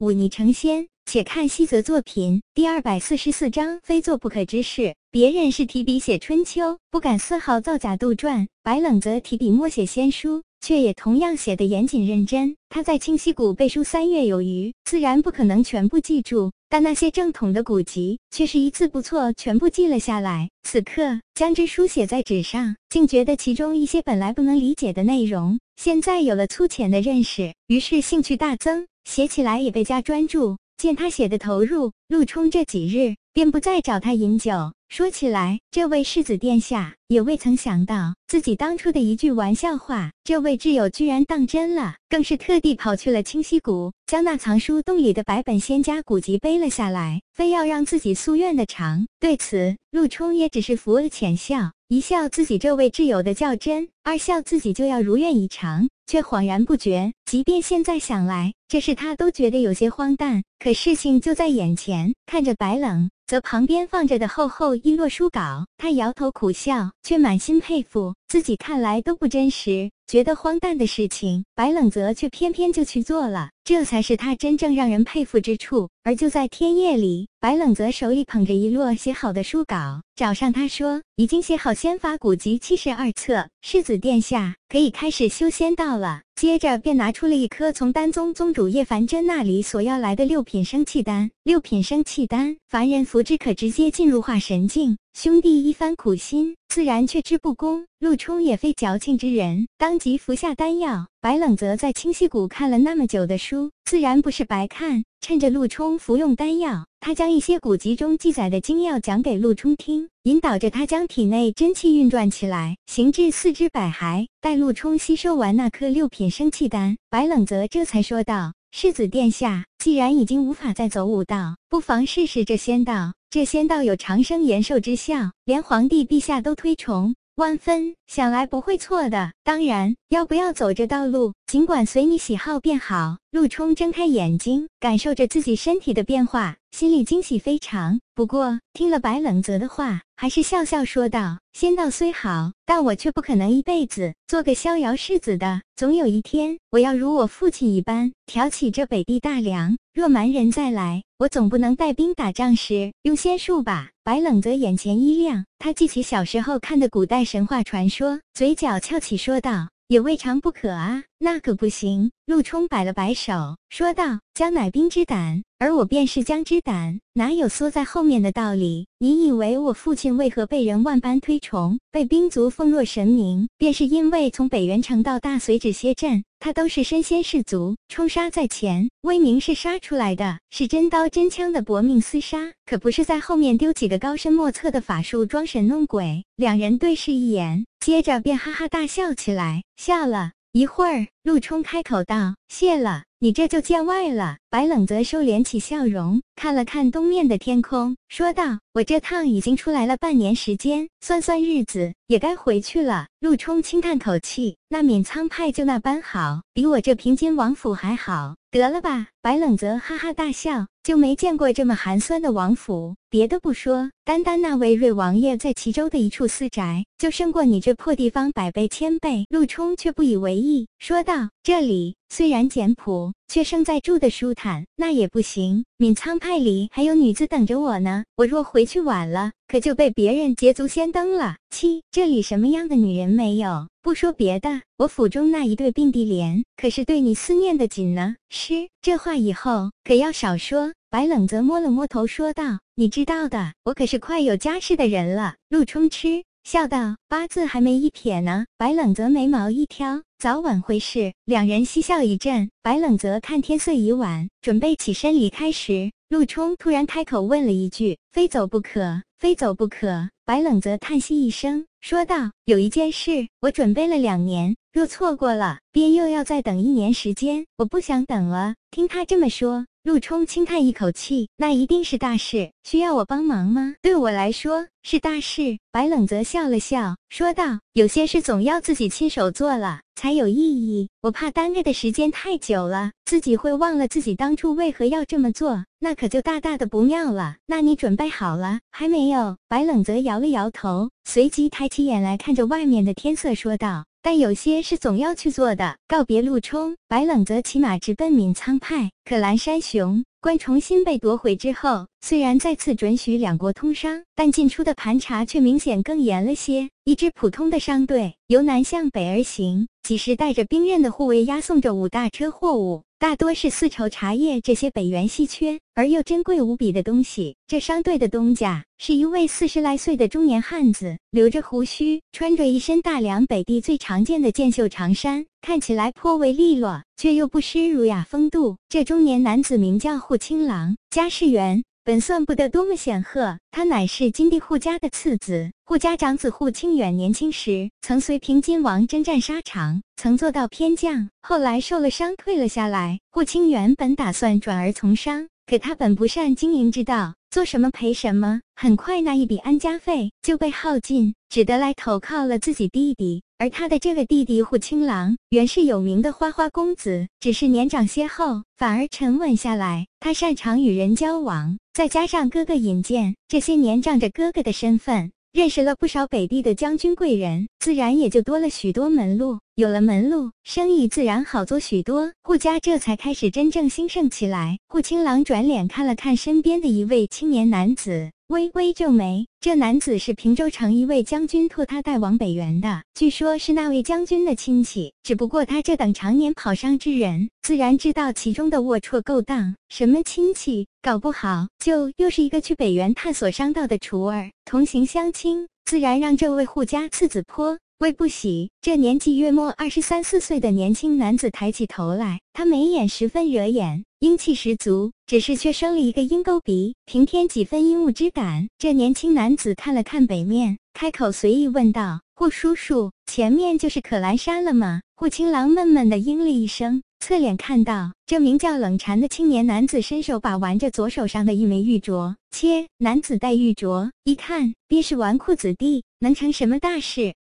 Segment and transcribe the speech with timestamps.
[0.00, 0.88] 忤逆成仙。
[1.06, 4.94] 且看西泽作品第二百四十四章，非做不可之事。
[5.10, 12.54] 别人是提笔写春秋，不敢丝毫造假杜撰；白冷则提笔默写仙书，却也同样写得严谨认真。
[12.68, 20.48] 他在清溪谷背书三月有余，自然不可能全部记住，但那些正统的古籍却是一字不错全部记了下来。
[20.62, 30.56] 此刻将之书写在纸上，竟觉得其中一些本来不能理解的内容，现在有了粗浅的认识，于是兴趣大增，写起来也倍加专注。
[30.76, 34.72] 见他写的投入，陆冲这几日便不再找他饮酒。
[34.88, 49.06] 说起来，这位世子殿下也未曾想到自己当初的一句玩笑话，这位挚友居然当真了，更是特地跑去了清溪谷，将那藏书洞里的百本仙家古籍背了下来，非要让自己夙愿的偿。
[49.18, 55.88] 对此，陆冲也只是扶额浅笑，一笑自己这位挚友的较真，二笑自己就要如愿以偿。
[56.06, 60.44] 却恍然不觉，即便现在想来，这事他都觉得有些荒诞。
[60.60, 69.90] 可事情就在眼前，看着白冷则旁边放着的厚厚一摞书稿，他摇头苦笑，却满心佩服自己看来都不真实。
[70.06, 75.88] 觉得荒诞的事情，白冷泽却偏偏就去做了，这才是他真正让人佩服之处。
[76.04, 91.30] 而就在天夜里，白冷泽手里捧着一摞写好的书稿，找上他说：“已经写好仙法古籍七十二册，世子殿下可以开始修仙道了。”接着便拿出了一颗从丹宗宗主叶凡真那里索要来的六品生气丹。
[91.50, 94.96] 六品生气丹，凡人服之可直接进入化神境。
[95.14, 97.86] 兄弟一番苦心，自然却之不恭。
[97.98, 101.08] 陆冲也非矫情之人，当即服下丹药。
[101.20, 105.02] 白冷则在清溪谷看了那么久的书，自然不是白看。
[105.20, 114.28] 趁着陆冲服用丹药，他将一些古籍中记载的精要讲给陆冲听，引导着他将体内真气运转起来，行至四肢百骸。
[114.40, 123.14] 待陆冲吸收完那颗六品生气丹，白冷则这才说道：“世子殿下，既然已经无法再走武道，不妨试试这仙道。
[123.28, 129.32] 这仙道有长生延寿之效，连皇帝陛下都推崇。”万分，想来不会错的。
[129.42, 133.16] 当然，要不要走这道路，尽管随你喜好便好。
[133.30, 137.98] 陆冲睁开眼睛，感受着自己身体的变化，心里惊喜非常。
[138.14, 145.62] 不过，听了白冷泽的话，还是笑笑说道：“仙道虽好，但我却不可能一辈子做个逍遥世子的。
[145.76, 149.78] 总有一天，我要如我父亲一般，挑起这北地大梁。
[149.94, 162.10] 若蛮人再来，我总不能带兵打仗时用仙术吧？”白冷泽眼前一亮，他记起小时候看的古代神话传说，嘴角翘起说道：“也未尝不可啊。”那可不行。
[162.24, 168.86] 陆冲摆了摆手，说道：“江乃兵之胆，而我便是江之胆，哪有缩在后面的道理？
[168.98, 190.32] 你以为我父亲为何被人万般推崇，被兵族奉若神明，便是因为从北元城到大隋止歇镇，他都是身先士卒，冲杀在前，威名是杀出来的，是真刀真枪的搏命厮杀，可不是在后面丢几个高深莫测的法术装神弄鬼。”两人对视一眼，接着便哈哈大笑起来，笑了。
[190.52, 212.96] 一会儿，陆冲开口道：“谢了，你这就见外了。”白冷泽收敛起笑容，看了看东面的天空，说道：“我这趟已经出来了半年时间，算算日子，也该回去了。”陆冲轻叹口气：“那闵仓派就那般好，比我这平津王府还好。”得了吧，白冷泽哈哈大笑，就没见过这么寒酸的王府。
[213.10, 219.26] 别的不说，单单那位瑞王爷在齐州的一处私宅，就胜过你这破地方百倍千倍。
[219.30, 224.64] 陆冲却不以为意，说道：“这里虽然简朴，却胜在住的舒坦。
[224.76, 228.04] 那也不行，闵苍派里还有女子等着我呢。
[228.14, 231.34] 我若回去晚了，可就被别人捷足先登了。
[231.50, 238.14] 七，这里什么样的女人没有？”不说别的，我府中那一对并蒂莲可是对你思念的紧呢。
[238.28, 240.74] 师，这话以后可要少说。
[240.90, 251.12] 白冷则摸了摸头，说道：“你知道的，我可是快有家室的人了。”陆冲吃笑道：“八字还没一撇呢。”白冷则眉毛一挑，早晚会是。
[251.24, 252.50] 两人嬉笑一阵。
[252.60, 261.66] 白冷则看天色已晚，准备起身离开时，陆冲突然开口问了一句：“非走不可，非走不可。”白冷则叹息一声。
[261.80, 267.46] 说道：“有一件事，我准备了两年，若错过了，便又要再等一年时间。
[267.56, 275.58] 我不想等了。”听他这么说，陆冲轻叹一口气：“那一定是大事，需要我帮忙吗？”对我来说是大事。
[275.72, 287.38] 白冷则笑了笑，说道：“有些事总要自己亲手做了才有意义，我怕耽搁的时间太久了，自己会忘了自己当初为何要这么做，那可就大大的不妙了。
[287.46, 295.76] 那你准备好了还没有？”白冷则摇了摇头，随即抬起眼来看着外面的天色，说道：“但有些是总要去做的。
[295.86, 298.90] 告别陆冲，白冷则骑马直奔闵苍派。
[299.04, 306.68] 可蓝山雄关重新被夺回之后，虽然再次准许两国通商，但进出的盘查却明显更严了些。
[306.84, 312.82] 一支普通的商队由南向北而行，几十带着兵刃的护卫押送着五大车货物。
[312.98, 317.36] 大多是丝绸、茶叶这些北元稀缺而又珍贵无比的东西。
[317.46, 328.56] 这商队的东家是一位四十来岁的中年汉子，留着胡须，穿着一身大梁北地最常见的箭袖长衫，看起来颇为利落，却又不失儒雅风度。
[328.68, 331.62] 这中年男子名叫护青郎，家世远。
[331.82, 335.50] 本算不得多么显赫，他乃是金帝护家的次子。
[335.64, 342.98] 护家长子护清远年轻时曾随平津王征战沙场，曾做到偏将，后来受了伤退了下来。
[343.10, 353.22] 护清远本打算转而从商，可他本不善经营之道，做什么赔什么，很快那一笔安家费就被耗尽，只得来投靠了自己弟弟。
[353.38, 359.86] 而他的这个弟弟护青郎原是有名的花花公子，只是年长些后反而沉稳下来。
[360.00, 369.38] 他擅长与人交往，再加上哥哥引荐，这些年仗着哥哥的身份，认识了不少北地的将军贵人，自然也就多了许多门路。
[369.54, 372.12] 有了门路，生意自然好做许多。
[372.20, 374.58] 顾家这才开始真正兴盛起来。
[374.66, 378.10] 顾青郎转脸看了看身边的一位青年男子。
[378.30, 384.94] 微微皱眉，这男子是平州城一位将军托他带往北原的，据说是那位将军的亲戚。
[385.02, 389.56] 只不过他这等常年跑商之人，自然知道其中的龌龊勾当。
[389.68, 398.50] 什么亲戚，搞不好就又是一个去北原探索商道的厨儿，同行相亲，自然让这位护家次子颇为不喜。
[398.60, 403.84] 这年纪约莫二十三四岁的年轻男子抬起头来，他眉眼十分惹眼。
[404.00, 408.48] 英气十足，只是却生了一个鹰钩鼻，平添几分阴雾之感。
[408.58, 422.14] 这年轻男子看了看北面，开口随意问道：“霍叔叔，前面就是可兰山了吗？”霍青郎闷闷的应了一声，侧脸看到这名叫冷禅的青年男子伸手把玩着左手上的一枚玉镯。
[422.30, 427.14] 切，男子戴玉镯，一看便是纨绔子弟，能成什么大事？